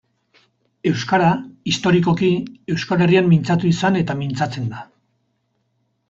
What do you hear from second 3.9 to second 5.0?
eta mintzatzen da.